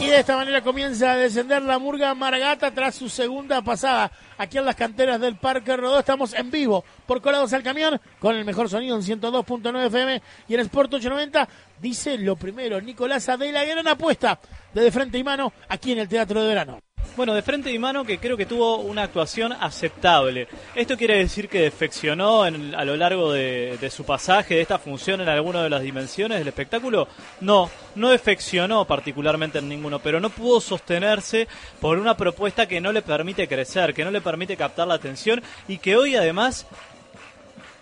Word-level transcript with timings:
Y 0.00 0.06
de 0.06 0.20
esta 0.20 0.34
manera 0.34 0.62
comienza 0.62 1.12
a 1.12 1.16
descender 1.16 1.60
la 1.60 1.78
murga 1.78 2.14
Maragata 2.14 2.70
tras 2.70 2.94
su 2.94 3.10
segunda 3.10 3.60
pasada. 3.60 4.10
Aquí 4.38 4.56
en 4.56 4.64
las 4.64 4.74
canteras 4.74 5.20
del 5.20 5.36
Parque 5.36 5.76
Rodó 5.76 5.98
estamos 5.98 6.32
en 6.32 6.50
vivo 6.50 6.82
por 7.06 7.20
Colados 7.20 7.52
al 7.52 7.62
Camión 7.62 8.00
con 8.18 8.34
el 8.34 8.46
mejor 8.46 8.70
sonido 8.70 8.96
en 8.96 9.02
102.9 9.02 9.86
FM 9.88 10.22
y 10.48 10.54
en 10.54 10.60
Sport 10.60 10.94
890. 10.94 11.46
Dice 11.78 12.16
lo 12.16 12.34
primero, 12.36 12.80
Nicolás 12.80 13.28
Adela, 13.28 13.62
gran 13.64 13.86
apuesta 13.88 14.40
de, 14.72 14.80
de 14.80 14.90
frente 14.90 15.18
y 15.18 15.24
mano 15.24 15.52
aquí 15.68 15.92
en 15.92 15.98
el 15.98 16.08
Teatro 16.08 16.40
de 16.40 16.48
Verano. 16.48 16.80
Bueno, 17.16 17.34
de 17.34 17.42
frente 17.42 17.72
y 17.72 17.78
mano 17.78 18.04
que 18.04 18.18
creo 18.18 18.36
que 18.36 18.46
tuvo 18.46 18.76
una 18.78 19.02
actuación 19.02 19.52
aceptable. 19.52 20.46
¿Esto 20.74 20.96
quiere 20.96 21.18
decir 21.18 21.48
que 21.48 21.60
defeccionó 21.60 22.46
en, 22.46 22.74
a 22.74 22.84
lo 22.84 22.96
largo 22.96 23.32
de, 23.32 23.76
de, 23.80 23.90
su 23.90 24.04
pasaje 24.04 24.54
de 24.54 24.60
esta 24.60 24.78
función 24.78 25.20
en 25.20 25.28
alguna 25.28 25.62
de 25.62 25.70
las 25.70 25.82
dimensiones 25.82 26.38
del 26.38 26.48
espectáculo? 26.48 27.08
No, 27.40 27.68
no 27.96 28.10
defeccionó 28.10 28.84
particularmente 28.84 29.58
en 29.58 29.68
ninguno, 29.68 29.98
pero 29.98 30.20
no 30.20 30.30
pudo 30.30 30.60
sostenerse 30.60 31.48
por 31.80 31.98
una 31.98 32.16
propuesta 32.16 32.66
que 32.66 32.80
no 32.80 32.92
le 32.92 33.02
permite 33.02 33.48
crecer, 33.48 33.92
que 33.92 34.04
no 34.04 34.12
le 34.12 34.20
permite 34.20 34.56
captar 34.56 34.86
la 34.86 34.94
atención 34.94 35.42
y 35.66 35.78
que 35.78 35.96
hoy 35.96 36.14
además 36.14 36.66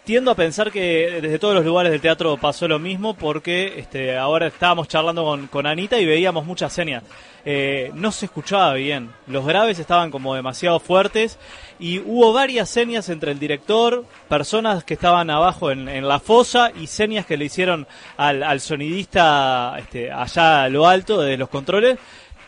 tiendo 0.09 0.31
a 0.31 0.35
pensar 0.35 0.73
que 0.73 1.19
desde 1.21 1.39
todos 1.39 1.55
los 1.55 1.67
lugares 1.67 1.93
del 1.93 2.01
teatro 2.01 2.39
pasó 2.39 2.67
lo 2.67 2.79
mismo 2.79 3.13
porque 3.13 3.75
este, 3.77 4.17
ahora 4.17 4.47
estábamos 4.47 4.89
charlando 4.89 5.23
con, 5.23 5.49
con 5.49 5.67
Anita 5.67 6.01
y 6.01 6.07
veíamos 6.07 6.47
muchas 6.47 6.73
señas. 6.73 7.03
Eh, 7.45 7.91
no 7.93 8.11
se 8.11 8.25
escuchaba 8.25 8.73
bien, 8.73 9.11
los 9.27 9.45
graves 9.45 9.79
estaban 9.79 10.11
como 10.11 10.35
demasiado 10.35 10.81
fuertes 10.81 11.39
y 11.79 11.99
hubo 11.99 12.33
varias 12.33 12.71
señas 12.71 13.11
entre 13.11 13.33
el 13.33 13.39
director, 13.39 14.07
personas 14.31 14.83
que 14.83 14.95
estaban 14.95 15.29
abajo 15.29 15.71
en, 15.71 15.91
en 15.91 16.09
la 16.09 16.21
fosa 16.21 16.73
y 16.75 16.87
señas 16.87 17.27
que 17.27 17.37
le 17.37 17.45
hicieron 17.45 17.87
al, 18.17 18.43
al 18.45 18.61
sonidista 18.63 19.77
este, 19.79 20.11
allá 20.11 20.63
a 20.63 20.69
lo 20.71 20.89
alto 20.89 21.21
de 21.21 21.37
los 21.37 21.51
controles 21.51 21.99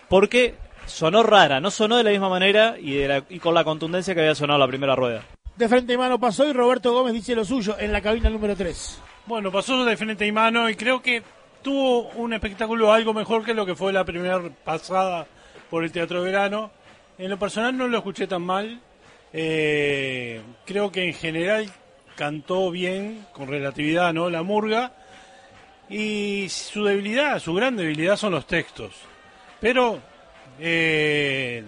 porque 0.08 0.54
sonó 0.86 1.22
rara, 1.22 1.60
no 1.60 1.70
sonó 1.70 1.98
de 1.98 2.04
la 2.04 2.10
misma 2.10 2.30
manera 2.30 2.76
y, 2.80 2.94
de 2.94 3.06
la, 3.06 3.24
y 3.28 3.38
con 3.38 3.52
la 3.52 3.64
contundencia 3.64 4.14
que 4.14 4.20
había 4.20 4.34
sonado 4.34 4.58
la 4.58 4.66
primera 4.66 4.96
rueda 4.96 5.24
de 5.56 5.68
frente 5.68 5.92
y 5.92 5.96
mano 5.96 6.18
pasó 6.18 6.48
y 6.48 6.52
Roberto 6.52 6.92
Gómez 6.92 7.12
dice 7.12 7.34
lo 7.34 7.44
suyo 7.44 7.76
en 7.78 7.92
la 7.92 8.00
cabina 8.00 8.30
número 8.30 8.56
3. 8.56 9.00
Bueno, 9.26 9.52
pasó 9.52 9.84
de 9.84 9.96
frente 9.96 10.26
y 10.26 10.32
mano 10.32 10.68
y 10.68 10.74
creo 10.74 11.02
que 11.02 11.22
tuvo 11.62 12.08
un 12.10 12.32
espectáculo 12.32 12.92
algo 12.92 13.12
mejor 13.12 13.44
que 13.44 13.54
lo 13.54 13.66
que 13.66 13.74
fue 13.74 13.92
la 13.92 14.04
primera 14.04 14.40
pasada 14.64 15.26
por 15.68 15.84
el 15.84 15.92
Teatro 15.92 16.22
de 16.22 16.30
Verano. 16.30 16.70
En 17.18 17.30
lo 17.30 17.38
personal 17.38 17.76
no 17.76 17.86
lo 17.86 17.98
escuché 17.98 18.26
tan 18.26 18.42
mal. 18.42 18.80
Eh, 19.32 20.40
creo 20.64 20.90
que 20.90 21.06
en 21.06 21.14
general 21.14 21.70
cantó 22.16 22.70
bien, 22.70 23.26
con 23.32 23.48
relatividad, 23.48 24.12
¿no? 24.12 24.30
La 24.30 24.42
murga. 24.42 24.92
Y 25.88 26.48
su 26.48 26.84
debilidad, 26.84 27.38
su 27.40 27.54
gran 27.54 27.76
debilidad 27.76 28.16
son 28.16 28.32
los 28.32 28.46
textos. 28.46 28.94
Pero 29.60 30.00
eh, 30.58 31.64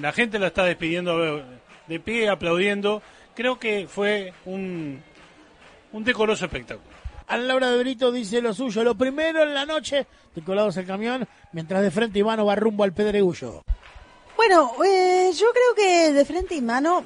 la 0.00 0.12
gente 0.12 0.38
la 0.38 0.48
está 0.48 0.64
despidiendo 0.64 1.42
de 1.86 2.00
pie, 2.00 2.28
aplaudiendo 2.28 3.02
creo 3.34 3.58
que 3.58 3.86
fue 3.88 4.32
un, 4.44 5.02
un 5.92 6.04
decoroso 6.04 6.44
espectáculo. 6.44 6.92
Ana 7.26 7.44
Laura 7.44 7.70
de 7.70 7.78
Brito 7.78 8.12
dice 8.12 8.40
lo 8.40 8.52
suyo. 8.52 8.84
Lo 8.84 8.94
primero 8.94 9.42
en 9.42 9.54
la 9.54 9.64
noche, 9.64 10.06
colados 10.44 10.76
el 10.76 10.86
camión, 10.86 11.26
mientras 11.52 11.82
de 11.82 11.90
frente 11.90 12.18
y 12.18 12.24
mano 12.24 12.44
va 12.44 12.56
rumbo 12.56 12.84
al 12.84 12.92
pedregullo. 12.92 13.64
Bueno, 14.36 14.72
eh, 14.84 15.30
yo 15.34 15.46
creo 15.52 15.74
que 15.76 16.12
de 16.12 16.24
frente 16.24 16.54
y 16.54 16.60
mano 16.60 17.04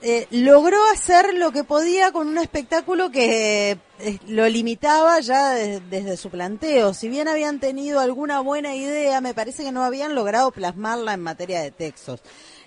eh, 0.00 0.26
logró 0.30 0.78
hacer 0.92 1.34
lo 1.34 1.50
que 1.50 1.64
podía 1.64 2.12
con 2.12 2.28
un 2.28 2.38
espectáculo 2.38 3.10
que 3.10 3.78
lo 4.26 4.48
limitaba 4.48 5.20
ya 5.20 5.50
de, 5.50 5.80
desde 5.80 6.16
su 6.16 6.30
planteo. 6.30 6.94
Si 6.94 7.08
bien 7.08 7.28
habían 7.28 7.60
tenido 7.60 8.00
alguna 8.00 8.40
buena 8.40 8.74
idea, 8.74 9.20
me 9.20 9.34
parece 9.34 9.64
que 9.64 9.72
no 9.72 9.84
habían 9.84 10.14
logrado 10.14 10.50
plasmarla 10.50 11.14
en 11.14 11.20
materia 11.20 11.60
de 11.60 11.70
textos. 11.70 12.20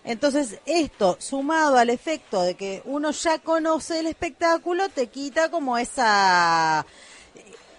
Entonces, 0.03 0.59
esto, 0.65 1.17
sumado 1.19 1.77
al 1.77 1.89
efecto 1.89 2.41
de 2.41 2.55
que 2.55 2.81
uno 2.85 3.11
ya 3.11 3.39
conoce 3.39 3.99
el 3.99 4.07
espectáculo, 4.07 4.89
te 4.89 5.07
quita 5.07 5.49
como 5.49 5.77
esa 5.77 6.85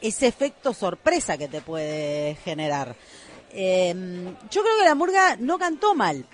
ese 0.01 0.27
efecto 0.27 0.75
sorpresa 0.75 1.39
que 1.39 1.49
te 1.49 1.61
puede 1.61 2.35
generar. 2.45 2.97
Eh, 3.53 3.95
yo 4.51 4.63
creo 4.63 4.79
que 4.79 4.85
la 4.85 4.95
murga 4.95 5.37
no 5.37 5.59
cantó 5.59 5.95
mal, 5.95 6.27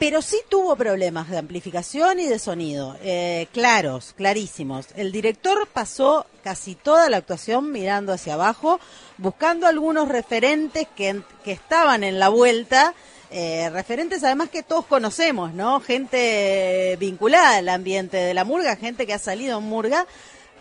pero 0.00 0.22
sí 0.22 0.38
tuvo 0.48 0.76
problemas 0.76 1.28
de 1.28 1.36
amplificación 1.36 2.20
y 2.20 2.26
de 2.26 2.38
sonido, 2.38 2.96
eh, 3.02 3.48
claros, 3.52 4.14
clarísimos. 4.16 4.86
El 4.96 5.12
director 5.12 5.68
pasó 5.70 6.24
casi 6.42 6.74
toda 6.74 7.10
la 7.10 7.18
actuación 7.18 7.70
mirando 7.70 8.14
hacia 8.14 8.32
abajo, 8.32 8.80
buscando 9.18 9.66
algunos 9.66 10.08
referentes 10.08 10.88
que, 10.96 11.20
que 11.44 11.52
estaban 11.52 12.02
en 12.02 12.18
la 12.18 12.30
vuelta 12.30 12.94
eh, 13.32 13.70
referentes 13.70 14.24
además 14.24 14.48
que 14.48 14.64
todos 14.64 14.86
conocemos, 14.86 15.52
¿no? 15.52 15.80
Gente 15.80 16.96
vinculada 16.98 17.58
al 17.58 17.68
ambiente 17.68 18.16
de 18.16 18.34
la 18.34 18.44
murga, 18.44 18.74
gente 18.74 19.06
que 19.06 19.14
ha 19.14 19.20
salido 19.20 19.58
en 19.58 19.64
murga, 19.64 20.06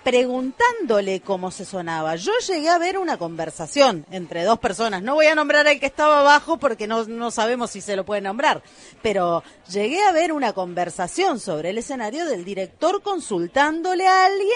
preguntándole 0.09 1.22
cómo 1.22 1.52
se 1.52 1.66
sonaba. 1.66 2.16
Yo 2.16 2.31
llegué 2.47 2.68
a 2.70 2.80
ver 2.80 2.97
una 2.97 3.18
conversación 3.18 4.08
entre 4.09 4.44
dos 4.44 4.58
personas. 4.58 5.03
No 5.03 5.14
voy 5.14 5.28
a 5.28 5.36
nombrar 5.36 5.68
al 5.68 5.80
que 5.80 5.86
estaba 5.86 6.22
abajo 6.22 6.58
porque 6.58 6.88
no, 6.88 7.06
no 7.06 7.30
sabemos 7.30 7.70
si 7.70 7.80
se 7.80 7.96
lo 7.96 8.06
puede 8.06 8.22
nombrar. 8.22 8.64
Pero 9.03 9.44
llegué 9.72 10.03
a 10.03 10.12
ver 10.12 10.34
una 10.34 10.53
conversación 10.53 11.40
sobre 11.40 11.70
el 11.70 11.78
escenario 11.78 12.25
del 12.25 12.44
director 12.44 13.03
consultándole 13.03 14.08
a 14.08 14.25
alguien 14.25 14.50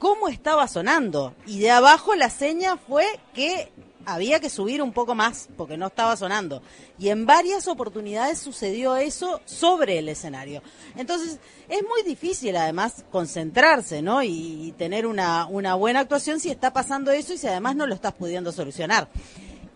cómo 0.00 0.26
estaba 0.26 0.66
sonando. 0.66 1.32
Y 1.46 1.60
de 1.60 1.70
abajo 1.70 2.16
la 2.16 2.28
seña 2.28 2.76
fue 2.76 3.06
que 3.34 3.70
había 4.06 4.40
que 4.40 4.50
subir 4.50 4.82
un 4.82 4.92
poco 4.92 5.14
más 5.14 5.48
porque 5.56 5.76
no 5.76 5.86
estaba 5.86 6.16
sonando. 6.16 6.62
Y 6.98 7.08
en 7.08 7.26
varias 7.26 7.68
oportunidades 7.68 8.38
sucedió 8.38 8.96
eso 8.96 9.40
sobre 9.44 9.98
el 9.98 10.08
escenario. 10.08 10.62
Entonces, 10.96 11.38
es 11.68 11.82
muy 11.82 12.02
difícil 12.02 12.56
además 12.56 13.04
concentrarse, 13.10 14.02
¿no? 14.02 14.22
Y, 14.22 14.74
tener 14.78 15.06
una, 15.06 15.46
una 15.46 15.74
buena 15.74 16.00
actuación 16.00 16.40
si 16.40 16.50
está 16.50 16.72
pasando 16.72 17.10
eso 17.12 17.34
y 17.34 17.38
si 17.38 17.46
además 17.46 17.76
no 17.76 17.86
lo 17.86 17.94
estás 17.94 18.14
pudiendo 18.14 18.52
solucionar. 18.52 19.08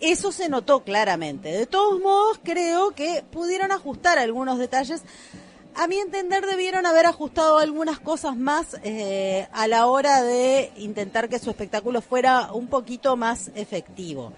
Eso 0.00 0.32
se 0.32 0.48
notó 0.48 0.80
claramente. 0.80 1.50
De 1.50 1.66
todos 1.66 2.00
modos, 2.00 2.40
creo 2.42 2.90
que 2.92 3.24
pudieron 3.30 3.72
ajustar 3.72 4.18
algunos 4.18 4.58
detalles 4.58 5.02
a 5.76 5.86
mi 5.88 5.98
entender 5.98 6.46
debieron 6.46 6.86
haber 6.86 7.06
ajustado 7.06 7.58
algunas 7.58 8.00
cosas 8.00 8.34
más 8.36 8.76
eh, 8.82 9.46
a 9.52 9.68
la 9.68 9.86
hora 9.86 10.22
de 10.22 10.72
intentar 10.78 11.28
que 11.28 11.38
su 11.38 11.50
espectáculo 11.50 12.00
fuera 12.00 12.52
un 12.52 12.68
poquito 12.68 13.16
más 13.16 13.50
efectivo. 13.54 14.32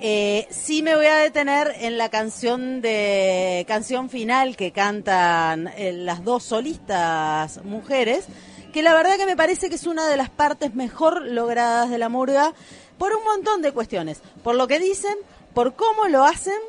Eh, 0.00 0.46
sí 0.50 0.82
me 0.84 0.94
voy 0.94 1.06
a 1.06 1.16
detener 1.16 1.74
en 1.80 1.98
la 1.98 2.08
canción 2.08 2.80
de 2.80 3.64
canción 3.66 4.08
final 4.08 4.56
que 4.56 4.70
cantan 4.70 5.66
eh, 5.76 5.92
las 5.92 6.22
dos 6.22 6.44
solistas 6.44 7.64
mujeres, 7.64 8.26
que 8.72 8.82
la 8.84 8.94
verdad 8.94 9.16
que 9.16 9.26
me 9.26 9.36
parece 9.36 9.68
que 9.68 9.74
es 9.74 9.86
una 9.86 10.06
de 10.06 10.16
las 10.16 10.30
partes 10.30 10.76
mejor 10.76 11.22
logradas 11.22 11.90
de 11.90 11.98
la 11.98 12.08
murga 12.08 12.54
por 12.98 13.12
un 13.12 13.24
montón 13.24 13.62
de 13.62 13.72
cuestiones, 13.72 14.22
por 14.44 14.54
lo 14.54 14.68
que 14.68 14.78
dicen, 14.78 15.16
por 15.54 15.74
cómo 15.74 16.06
lo 16.06 16.24
hacen, 16.24 16.60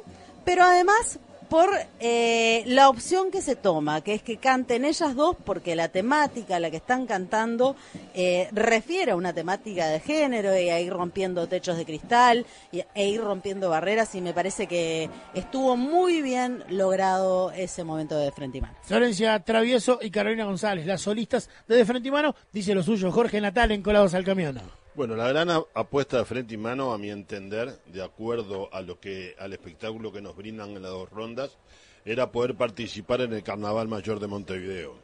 pero 0.46 0.64
además 0.64 1.20
por 1.50 1.70
eh, 2.00 2.64
la 2.68 2.90
opción 2.90 3.32
que 3.32 3.42
se 3.42 3.56
toma, 3.56 4.02
que 4.02 4.14
es 4.14 4.22
que 4.22 4.38
canten 4.38 4.86
ellas 4.86 5.16
dos, 5.16 5.36
porque 5.44 5.76
la 5.76 5.90
temática, 5.90 6.60
la 6.60 6.70
que 6.70 6.78
están 6.78 7.08
cantando, 7.08 7.76
eh, 8.14 8.48
refiere 8.52 9.12
a 9.12 9.16
una 9.16 9.34
temática 9.34 9.88
de 9.88 10.00
género 10.00 10.58
y 10.58 10.70
a 10.70 10.80
ir 10.80 10.94
rompiendo 10.94 11.48
techos 11.48 11.78
de 11.78 11.86
cristal 11.86 12.46
y, 12.72 12.84
e 12.94 13.09
ir 13.09 13.22
rompiendo 13.22 13.70
barreras, 13.70 14.14
y 14.16 14.22
me 14.22 14.34
parece 14.34 14.68
que 14.68 15.09
estuvo 15.34 15.76
muy 15.76 16.22
bien 16.22 16.64
logrado 16.70 17.52
ese 17.52 17.84
momento 17.84 18.18
de 18.18 18.32
Frente 18.32 18.59
y 18.59 18.62
Mano. 18.62 18.76
Florencia 18.84 19.40
Travieso 19.40 20.00
y 20.02 20.12
Carolina 20.12 20.46
González, 20.46 20.86
las 20.86 21.02
solistas 21.02 21.50
de 21.68 21.76
De 21.76 21.86
Frente 21.86 22.08
y 22.08 22.12
Mano, 22.12 22.36
dice 22.54 22.76
lo 22.76 22.84
suyo 22.84 23.12
Jorge 23.12 23.42
Natal 23.42 23.72
en 23.72 23.82
Colados 23.82 24.14
al 24.14 24.24
Camión. 24.24 24.78
Bueno, 25.00 25.16
la 25.16 25.30
gran 25.30 25.50
apuesta 25.50 26.18
de 26.18 26.26
frente 26.26 26.56
y 26.56 26.58
mano, 26.58 26.92
a 26.92 26.98
mi 26.98 27.10
entender, 27.10 27.80
de 27.86 28.04
acuerdo 28.04 28.68
a 28.74 28.82
lo 28.82 29.00
que 29.00 29.34
al 29.40 29.54
espectáculo 29.54 30.12
que 30.12 30.22
nos 30.22 30.36
brindan 30.36 30.72
en 30.72 30.82
las 30.82 30.91
dos 30.91 31.09
rondas, 31.09 31.58
era 32.03 32.34
poder 32.34 32.56
participar 32.56 33.22
en 33.22 33.32
el 33.32 33.41
Carnaval 33.41 33.88
Mayor 33.88 34.20
de 34.20 34.28
Montevideo. 34.28 34.96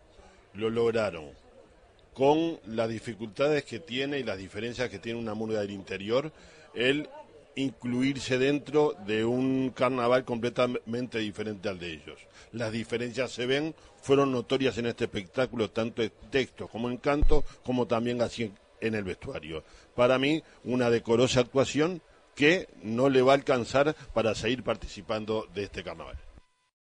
Lo 0.54 0.70
lograron. 0.70 1.30
Con 2.14 2.60
las 2.66 2.90
dificultades 2.90 3.64
que 3.64 3.80
tiene 3.80 4.20
y 4.20 4.24
las 4.24 4.38
diferencias 4.38 4.90
que 4.90 5.00
tiene 5.00 5.18
una 5.18 5.34
murga 5.34 5.62
del 5.62 5.72
interior, 5.72 6.30
el 6.74 7.08
incluirse 7.56 8.38
dentro 8.38 8.96
de 9.08 9.24
un 9.24 9.70
carnaval 9.70 10.26
completamente 10.26 11.20
diferente 11.20 11.70
al 11.70 11.80
de 11.80 11.94
ellos. 11.94 12.20
Las 12.52 12.74
diferencias 12.74 13.32
se 13.32 13.46
ven, 13.46 13.74
fueron 14.02 14.34
notorias 14.34 14.78
en 14.78 14.88
este 14.88 15.06
espectáculo, 15.06 15.70
tanto 15.70 16.04
en 16.04 16.12
texto 16.30 16.68
como 16.68 16.90
en 16.90 16.98
canto, 16.98 17.46
como 17.64 17.88
también 17.88 18.22
así 18.22 18.52
en 18.88 18.96
el 18.96 19.04
vestuario. 19.04 19.64
Para 19.96 20.18
mí, 20.18 20.44
una 20.64 20.90
decorosa 20.90 21.42
actuación 21.42 22.02
que 22.36 22.68
no 22.84 23.10
le 23.10 23.22
va 23.22 23.32
a 23.32 23.36
alcanzar 23.36 23.96
para 24.14 24.36
seguir 24.36 24.64
participando 24.64 25.48
de 25.54 25.64
este 25.64 25.84
carnaval. 25.84 26.18